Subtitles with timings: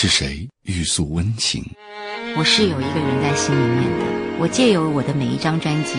[0.00, 1.60] 是谁欲诉温情？
[2.36, 4.38] 我是有一个人在心里面的。
[4.38, 5.94] 我借由我的每一张专辑，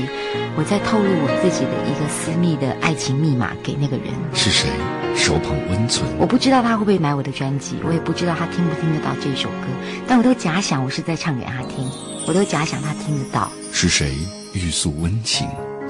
[0.55, 4.05] 我在透露我自己的一个私密的爱情密码给那个人。
[4.33, 4.69] 是谁
[5.17, 6.09] 手捧温存？
[6.17, 9.67] 我不知道他会不会买我的专辑，我也不知道他听不听得到这首歌，
[10.07, 11.85] 但我都假想我是在唱给他听，
[12.25, 13.51] 我都假想他听得到。
[13.73, 14.13] 是谁
[14.53, 15.45] 欲诉温情，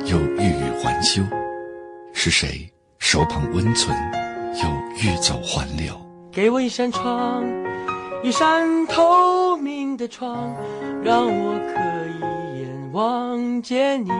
[0.07, 1.21] 又欲语还休？
[2.16, 2.68] 是谁
[2.98, 3.96] 手捧温存，
[4.64, 4.68] 又
[5.00, 5.96] 欲走还留？
[6.32, 7.44] 给我一扇窗，
[8.21, 10.54] 一扇透明的窗，
[11.01, 11.79] 让我可
[12.10, 14.11] 以一眼望见你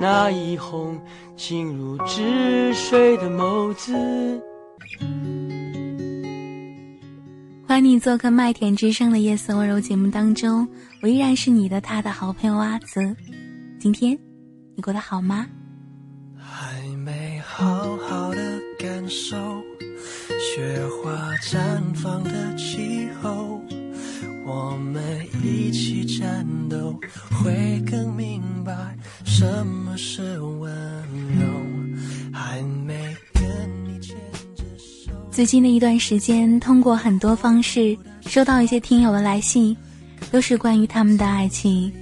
[0.00, 0.98] 那一泓
[1.36, 3.92] 清如止水的眸子。
[7.68, 10.66] 欢迎你做客麦田之声的夜色温柔节目当中，
[11.02, 13.00] 我依然是你的他的好朋友阿泽。
[13.78, 14.18] 今天
[14.74, 15.46] 你过得好吗？
[16.36, 19.36] 还没好好的感受
[20.38, 21.58] 雪花绽
[21.94, 23.60] 放的气候，
[24.46, 25.02] 我们
[25.42, 26.98] 一起战斗，
[27.30, 28.72] 会更明白
[29.24, 30.72] 什么是温
[31.38, 31.44] 柔。
[32.32, 32.94] 还没
[33.32, 33.42] 跟
[33.84, 34.16] 你牵
[34.56, 35.12] 着手。
[35.30, 39.76] 最近的一段时间，通过很多方式收到一些听友的来信，
[40.30, 41.92] 都是关于他们的爱情。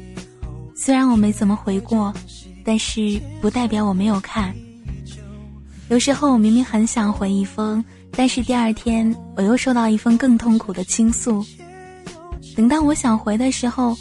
[0.74, 2.12] 虽然我没怎么回过，
[2.64, 4.54] 但是不代表我没有看。
[5.88, 7.84] 有时候我明明很想回一封，
[8.14, 11.44] 但是第二天我又收到一封更痛苦的倾诉。
[12.54, 13.96] 等到我想回的时候，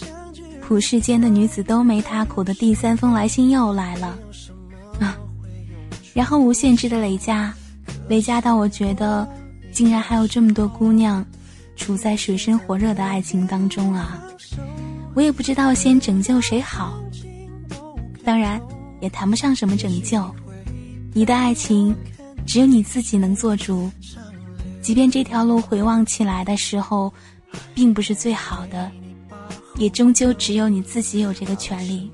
[0.62, 4.18] 普世间的女子都没他苦的第三封来信又来了，
[5.00, 5.18] 啊！
[6.14, 7.54] 然后无限制的累加，
[8.10, 9.28] 累加到我觉得，
[9.72, 11.26] 竟然还有这么多姑娘，
[11.78, 14.22] 处在水深火热的爱情当中啊！
[15.14, 17.02] 我也不知道先拯救谁好，
[18.24, 18.62] 当然
[19.00, 20.24] 也谈不上什么拯救。
[21.14, 21.96] 你的爱情，
[22.46, 23.90] 只有你自己能做主。
[24.82, 27.14] 即便这条路回望起来的时候，
[27.74, 28.92] 并不是最好的，
[29.78, 32.10] 也终究只有你自己有这个权利。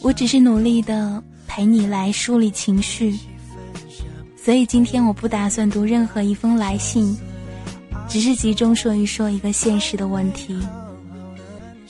[0.00, 3.16] 我只是努力的陪你来梳理情绪，
[4.36, 7.16] 所以今天我不打算读任何一封来信，
[8.08, 10.58] 只是集中说一说一个现实的问题：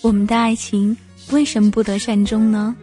[0.03, 0.95] 我们的爱情
[1.31, 2.77] 为什么不得善终呢？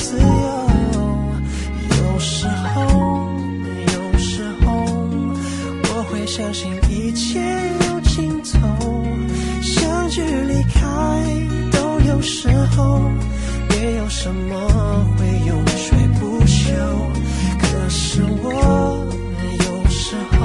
[0.00, 0.26] 自由。
[1.90, 2.80] 有时候，
[3.94, 4.84] 有时候，
[5.84, 7.40] 我会相信一切
[7.88, 9.04] 有尽头，
[9.62, 10.80] 相聚离开
[11.72, 13.00] 都有时候，
[13.68, 16.72] 没有什么会永垂不朽。
[17.60, 19.06] 可是我
[19.66, 20.38] 有时候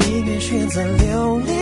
[0.00, 1.61] 宁愿选择留恋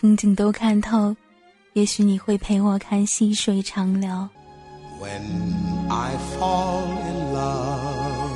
[0.00, 1.14] 风景都看透，
[1.74, 4.08] 也许你会陪我看细水长流。
[4.98, 5.20] When
[5.90, 8.30] I fall in love,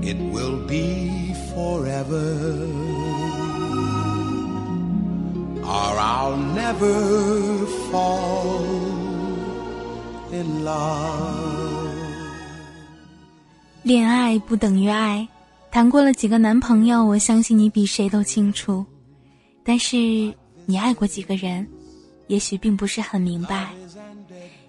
[0.00, 2.64] it will be forever,
[5.62, 8.64] or I'll never fall
[10.32, 11.90] in love.
[13.82, 15.28] 恋爱不等于爱，
[15.70, 18.86] 谈过了几个男朋友，我相信你比谁都清楚。
[19.64, 19.96] 但是
[20.66, 21.66] 你爱过几个人，
[22.26, 23.70] 也许并不是很明白。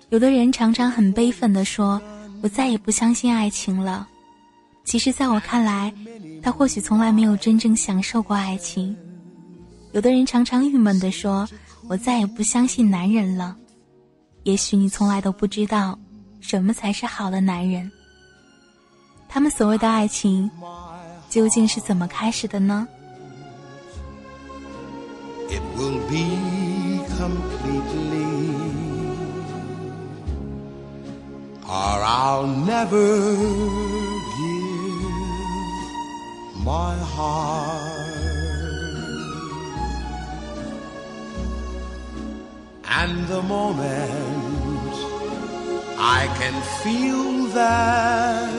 [0.09, 2.01] 有的人常常很悲愤地说
[2.41, 4.07] ：“我再也不相信爱情了。”
[4.85, 5.93] 其实，在我看来，
[6.41, 8.95] 他或许从来没有真正享受过爱情。
[9.93, 11.47] 有的人常常郁闷地说
[11.89, 13.55] ：“我再也不相信男人了。”
[14.43, 15.97] 也许你从来都不知道，
[16.39, 17.91] 什么才是好的男人。
[19.27, 20.49] 他们所谓的爱情，
[21.29, 22.87] 究竟是怎么开始的呢
[25.85, 26.29] will be
[27.17, 28.33] completely,
[31.63, 33.35] or I'll never
[34.39, 35.05] give
[36.71, 37.93] my heart.
[43.01, 44.95] And the moment
[45.97, 48.53] I can feel that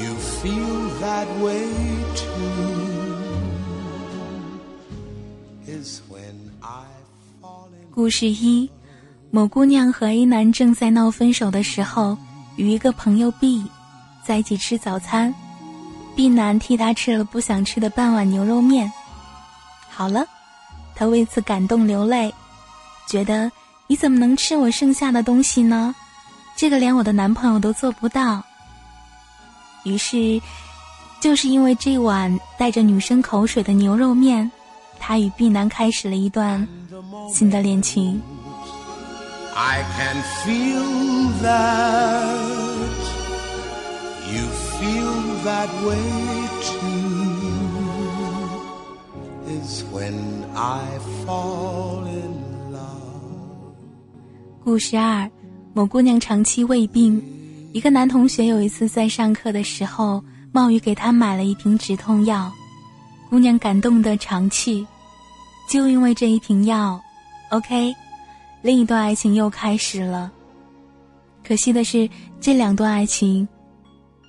[0.00, 1.99] you feel that way
[8.00, 8.66] 故事一：
[9.30, 12.16] 某姑娘和 A 男正在闹分手的时候，
[12.56, 13.62] 与一个朋友 B
[14.24, 15.34] 在一起吃早餐。
[16.16, 18.90] B 男替她吃了不想吃的半碗牛肉面。
[19.90, 20.26] 好了。
[20.94, 22.32] 他为此感动流泪，
[23.06, 23.52] 觉得
[23.86, 25.94] 你怎么能吃我剩下的东西呢？
[26.56, 28.42] 这个连我的男朋友都做不到。
[29.84, 30.40] 于是，
[31.20, 34.50] 就是因为这碗带着女生口水的牛肉面，
[35.00, 36.68] 他与碧男开始了一段
[37.32, 38.20] 新的恋情。
[39.56, 40.84] I can feel
[41.42, 42.36] that
[44.30, 44.46] you
[44.78, 45.98] feel that way
[46.62, 47.00] too.
[49.92, 50.14] when
[50.54, 53.74] I fall in love。
[54.64, 55.30] 故事二：
[55.74, 57.22] 某姑娘长期胃病，
[57.72, 60.22] 一个男同学有一次在上课的时候，
[60.52, 62.50] 冒雨给她买了一瓶止痛药，
[63.28, 64.86] 姑娘感动的长泣。
[65.70, 67.00] 就因为这一瓶药
[67.50, 67.94] ，OK，
[68.60, 70.32] 另一段爱情又开始了。
[71.46, 73.46] 可惜的是，这两段爱情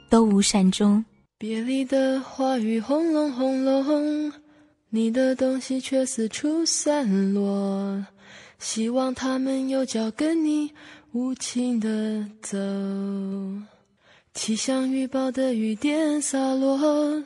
[0.08, 1.04] 都无善终。
[1.40, 4.32] 别离的话语轰隆轰隆。
[4.92, 8.06] 你的东西却四处散落，
[8.60, 10.72] 希望他们有脚跟你
[11.12, 12.56] 无情的走。
[14.36, 17.24] 气象预报的雨点洒落，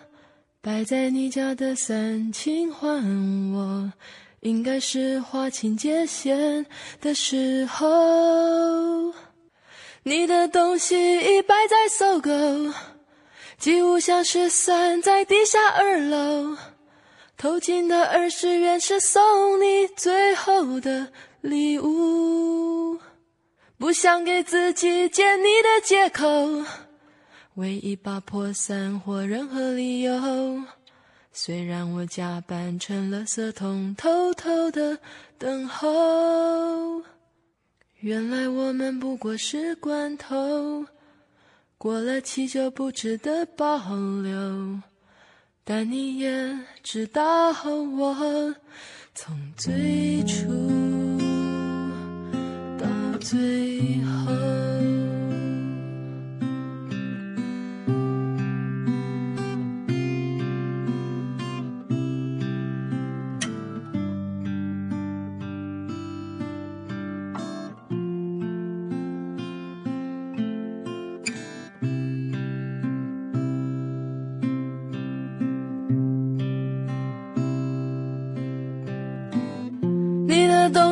[0.66, 3.00] 摆在你家的伞，请还
[3.54, 3.94] 我。
[4.40, 6.66] 应该是划清界限
[7.00, 9.14] 的时候。
[10.02, 12.32] 你的东西已摆在搜狗，
[13.60, 16.58] 几乎像是散在地下二楼。
[17.38, 21.10] 偷进的二十元是送你最后的
[21.42, 23.00] 礼物，
[23.78, 26.26] 不想给自己借你的借口，
[27.56, 30.64] 为一把破伞或任何理由。
[31.32, 34.98] 虽然我假扮成了色桶，偷偷的
[35.38, 37.02] 等候。
[38.00, 40.86] 原来我们不过是罐头，
[41.78, 43.78] 过了期就不值得保
[44.22, 44.80] 留。
[45.64, 48.56] 但你也知道，我
[49.14, 50.48] 从最初
[52.78, 52.86] 到
[53.20, 54.25] 最后。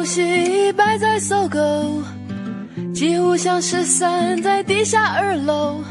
[0.04, 2.04] 东西摆在搜狗，
[2.94, 5.82] 几乎像是散在地下二楼。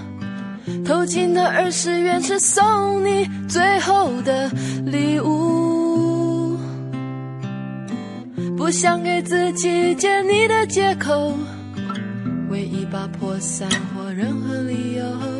[0.84, 4.50] 偷进的二十元是送你最后的
[4.84, 6.58] 礼物，
[8.54, 11.32] 不想给自己借你的借口，
[12.50, 15.31] 为一把破伞或任何理由。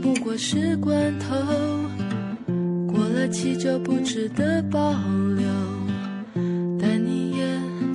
[0.00, 1.36] 不过是关头，
[2.86, 4.92] 过了期就不值得保
[5.36, 5.46] 留。
[6.80, 7.44] 但你也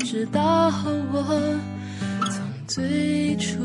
[0.06, 0.72] 知道，
[1.12, 1.60] 我
[2.30, 3.58] 从最初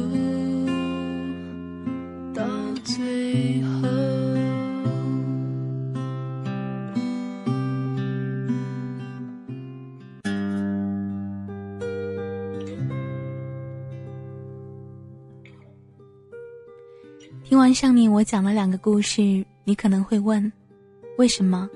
[17.72, 20.52] 上面我讲了两个故事，你可能会问：
[21.16, 21.68] 为什么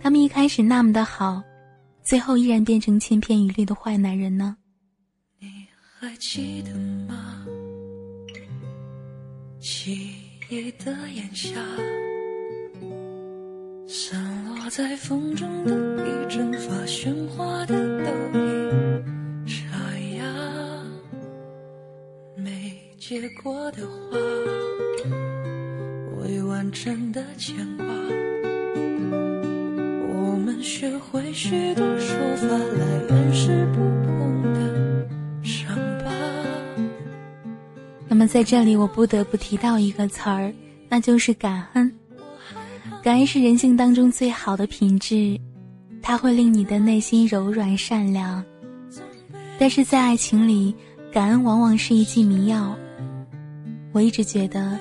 [0.00, 1.42] 他们一开始那么的好，
[2.02, 4.56] 最后依然变成千篇一律的坏男人呢？
[5.38, 5.66] 你
[5.98, 6.74] 还记得
[7.06, 7.44] 吗？
[9.60, 10.14] 记
[10.48, 11.50] 忆的炎夏，
[13.86, 15.74] 散落在风中的
[16.06, 19.64] 一阵发喧哗的倒影，沙
[20.16, 20.24] 哑
[22.36, 24.16] 没结果的花。
[26.20, 27.86] 未完成的牵挂。
[30.10, 35.08] 我们学会许多说法来掩饰不碰的
[35.42, 36.10] 伤疤。
[38.08, 40.52] 那么在这里，我不得不提到一个词儿，
[40.88, 41.92] 那就是感恩。
[43.02, 45.38] 感恩是人性当中最好的品质，
[46.02, 48.44] 它会令你的内心柔软善良。
[49.58, 50.74] 但是在爱情里，
[51.12, 52.76] 感恩往往是一剂迷药。
[53.92, 54.78] 我一直觉得，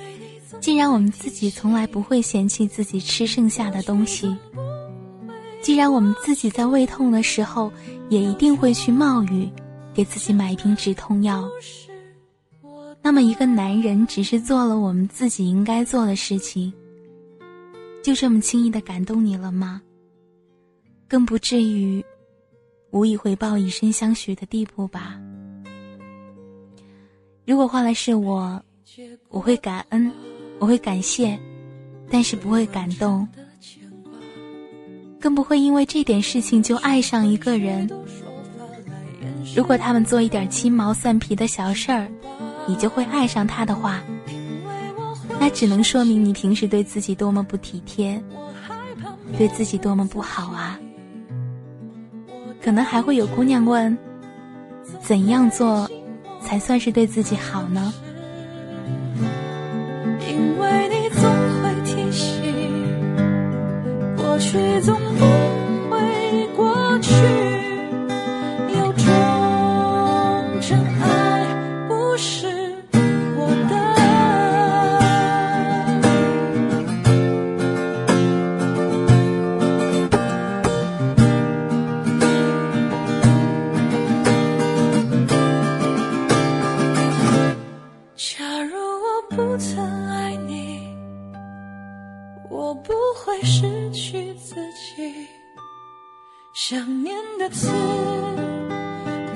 [0.59, 4.35] 既然我们自己从来不会嫌弃自己吃剩下的东西，
[5.61, 7.71] 既然我们自己在胃痛的时候
[8.09, 9.49] 也一定会去冒雨
[9.93, 11.49] 给自己买一瓶止痛药，
[13.01, 16.73] 那么一个男人只是做了我们自己应该做的事情，
[18.03, 19.81] 就这么轻易的感动你了吗？
[21.07, 22.03] 更不至于
[22.91, 25.17] 无以回报以身相许的地步吧。
[27.45, 28.61] 如果换了是我。
[29.29, 30.11] 我会感恩，
[30.59, 31.37] 我会感谢，
[32.09, 33.27] 但是不会感动，
[35.19, 37.89] 更不会因为这点事情就爱上一个人。
[39.55, 42.07] 如果他们做一点鸡毛蒜皮的小事儿，
[42.67, 44.01] 你就会爱上他的话，
[45.39, 48.21] 那只能说明你平时对自己多么不体贴，
[49.37, 50.79] 对自己多么不好啊！
[52.61, 53.97] 可能还会有姑娘问：
[55.01, 55.89] 怎样做
[56.41, 57.93] 才算是对自己好呢？
[60.37, 61.23] 因为你总
[61.61, 62.37] 会提醒
[64.15, 65.46] 过去总不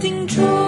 [0.04, 0.61] 那如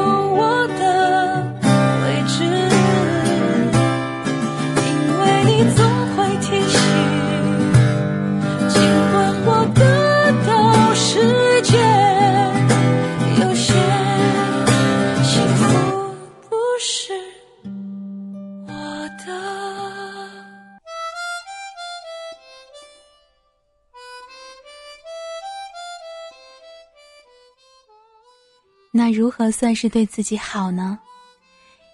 [29.35, 30.99] 何算是对自己好呢？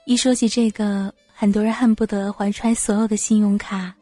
[0.06, 3.94] 一说起这个，很多人恨不得怀揣所有的信用卡，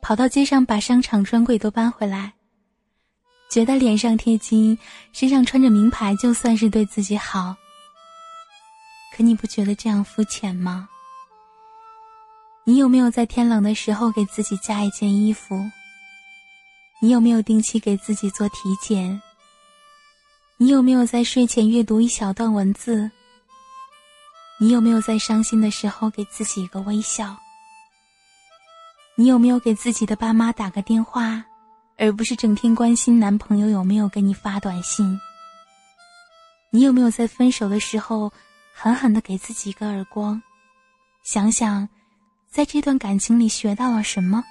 [0.00, 2.32] 跑到街上把商场专柜都搬回来，
[3.50, 4.78] 觉得脸上贴金、
[5.12, 7.54] 身上穿着名牌就算是对自己好。
[9.14, 10.88] 可你不觉得这样肤浅吗？
[12.64, 15.62] 你有没有在天冷的时候给自己加一件衣服？
[17.02, 19.20] 你有没有定期给自己做体检？
[20.62, 23.10] 你有没有在睡前阅读一小段文字？
[24.60, 27.36] 你有没有在伤心的时候给自己一个微笑？
[29.16, 31.44] 你有没有给自己的爸妈打个电话，
[31.98, 35.18] 而不是整天关心男朋友有没有给你发短信？
[36.70, 38.32] 你有没有在分手的时候
[38.72, 40.40] 狠狠的给自己一个耳光？
[41.24, 41.88] 想想，
[42.48, 44.44] 在这段感情里学到了什么？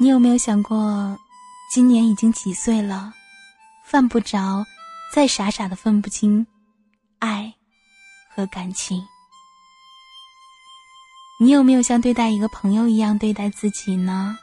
[0.00, 1.14] 你有没有想过，
[1.70, 3.12] 今年已经几岁了？
[3.84, 4.64] 犯不着
[5.12, 6.46] 再傻傻的分不清
[7.18, 7.54] 爱
[8.34, 9.00] 和感情。
[11.38, 14.38] 你有没有像对待一个朋友一样对待自己呢？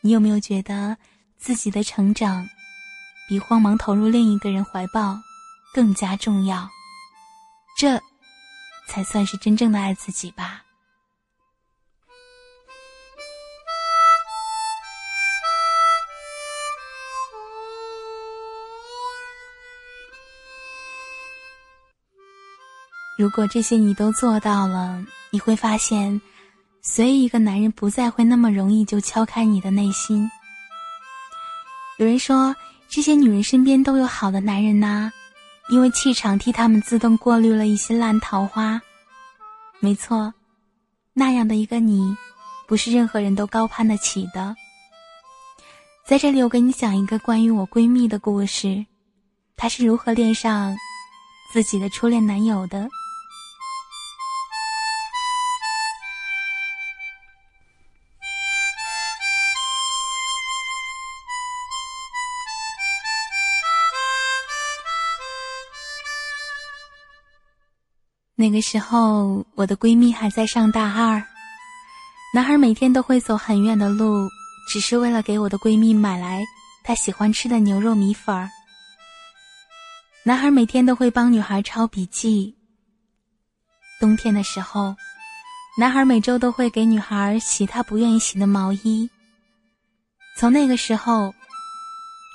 [0.00, 0.96] 你有没有觉得
[1.38, 2.48] 自己的成长
[3.28, 5.18] 比慌忙投入另一个人怀抱
[5.74, 6.68] 更加重要？
[7.76, 8.00] 这
[8.86, 10.61] 才算是真正的爱自己吧。
[23.22, 25.00] 如果这些你都做到了，
[25.30, 26.20] 你会发现，
[26.82, 30.28] 所以一个男人不再会那么容易就敲开你的内心。
[32.00, 32.52] 有人说，
[32.88, 35.12] 这些女人身边都有好的男人呐，
[35.70, 38.82] 因为气场替他们自动过滤了一些烂桃花。
[39.78, 40.34] 没错，
[41.14, 42.16] 那样的一个你，
[42.66, 44.56] 不是任何人都高攀得起的。
[46.04, 48.84] 在这里，我给你讲一个关于我闺蜜的故事，
[49.56, 50.76] 她是如何恋上
[51.52, 52.88] 自己的初恋男友的。
[68.42, 71.22] 那个时候，我的闺蜜还在上大二，
[72.34, 74.28] 男孩每天都会走很远的路，
[74.68, 76.42] 只是为了给我的闺蜜买来
[76.82, 78.50] 她喜欢吃的牛肉米粉儿。
[80.24, 82.56] 男孩每天都会帮女孩抄笔记。
[84.00, 84.96] 冬天的时候，
[85.78, 89.08] 男孩每周都会给女孩洗她不愿意洗的毛衣。
[90.36, 91.32] 从那个时候，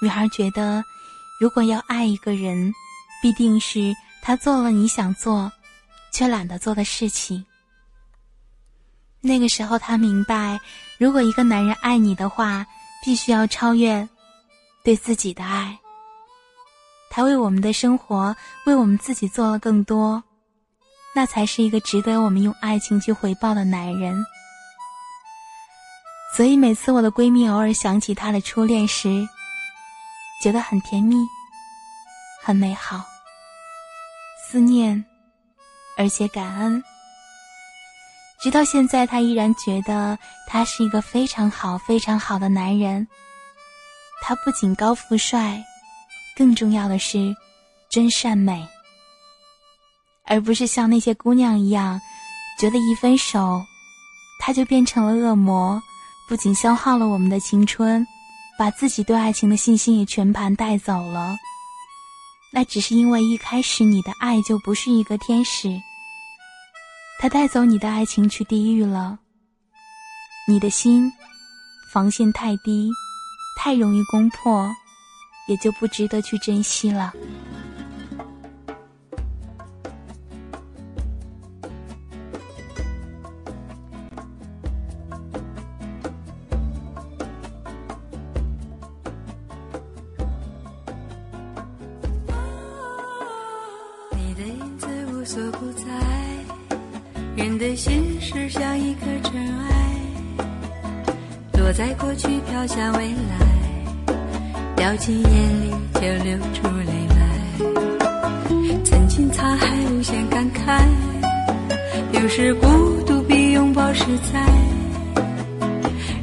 [0.01, 0.81] 女孩觉得，
[1.37, 2.71] 如果要爱一个人，
[3.21, 5.51] 必定是他做了你想做
[6.17, 7.45] 却懒得做的事情。
[9.21, 10.59] 那个时候，他明白，
[10.97, 12.65] 如果一个男人爱你的话，
[13.05, 14.09] 必须要超越
[14.83, 15.77] 对自己的爱。
[17.11, 20.23] 他为我们的生活，为我们自己做了更多，
[21.13, 24.25] 那才是一个值得我们用爱情去回报的男人。
[26.35, 29.27] 所以，每次我的闺蜜偶尔想起她的初恋时，
[30.41, 31.15] 觉得很甜蜜，
[32.43, 33.05] 很美好，
[34.49, 35.05] 思念，
[35.97, 36.81] 而且感恩。
[38.39, 43.07] 直到现在，他依然觉得他是一个非常好、非常好的男人。
[44.21, 45.63] 他不仅高富帅，
[46.35, 47.35] 更重要的是
[47.89, 48.67] 真善美，
[50.25, 51.99] 而不是像那些姑娘一样，
[52.59, 53.59] 觉得一分手，
[54.39, 55.81] 他就变成了恶魔，
[56.29, 58.05] 不仅消耗了我们的青春，
[58.57, 61.35] 把自己对爱情的信心也全盘带走了。
[62.53, 65.69] 那只是因为一开始你的爱就不是一个天使。
[67.19, 69.17] 他带走你的爱情去地狱了，
[70.47, 71.11] 你的心
[71.91, 72.91] 防线太低，
[73.57, 74.69] 太容易攻破，
[75.47, 77.11] 也就不值得去珍惜了。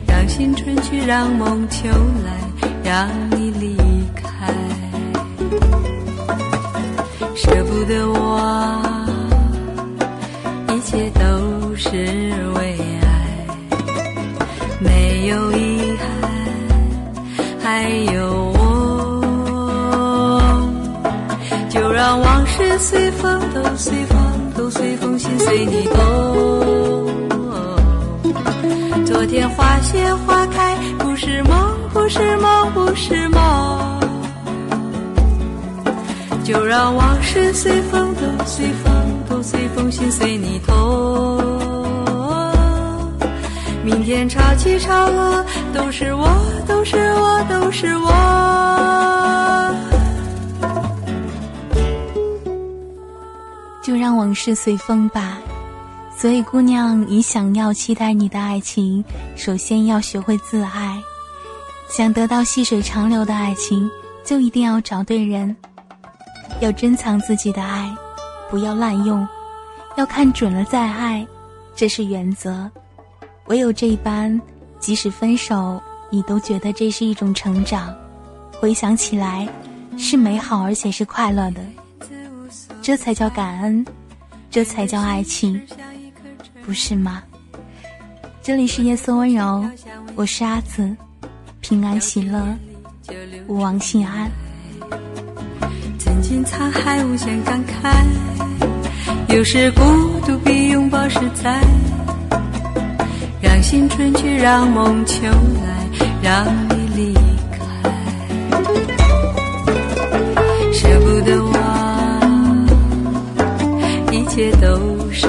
[0.07, 1.89] 让心春去，让梦秋
[2.25, 2.31] 来，
[2.83, 3.77] 让你离
[4.15, 4.53] 开。
[7.35, 8.83] 舍不得我，
[10.75, 11.91] 一切都是
[12.57, 13.07] 为爱，
[14.81, 16.31] 没有遗憾，
[17.63, 18.61] 还有我。
[21.69, 24.19] 就让往事随风，都随风，
[24.57, 26.63] 都随风，心随你动。
[29.57, 34.01] 花谢花开，不是梦，不是梦，不是梦。
[36.43, 38.93] 就让往事随风，都随风，
[39.29, 40.75] 都随风，心随你痛。
[43.83, 46.29] 明天潮起潮落，都是我，
[46.67, 48.11] 都是我，都是我。
[53.83, 55.38] 就让往事随风吧。
[56.25, 59.05] 所以，姑娘，你想要期待你的爱情，
[59.37, 60.99] 首先要学会自爱。
[61.91, 63.91] 想得到细水长流的爱情，
[64.25, 65.55] 就一定要找对人。
[66.63, 67.95] 要珍藏自己的爱，
[68.49, 69.29] 不要滥用，
[69.97, 71.27] 要看准了再爱，
[71.77, 72.71] 这是原则。
[73.49, 74.41] 唯有这般，
[74.81, 77.95] 即使分手，你都觉得这是一种成长。
[78.59, 79.47] 回想起来，
[79.99, 81.61] 是美好而且是快乐的，
[82.81, 83.85] 这才叫感恩，
[84.51, 85.61] 这才叫爱情，
[86.66, 87.22] 不是吗？
[88.42, 89.62] 这里是夜色温柔，
[90.16, 90.96] 我是阿紫，
[91.61, 92.42] 平安喜乐，
[93.48, 94.31] 勿忘心安。
[95.98, 97.92] 曾经沧海无限感慨，
[99.29, 99.83] 有时孤
[100.27, 101.61] 独比拥抱实在。
[103.42, 105.87] 让青春去，让梦秋来，
[106.22, 107.14] 让你离
[107.53, 107.59] 开。
[110.72, 111.53] 舍不得我，
[114.11, 115.29] 一切都是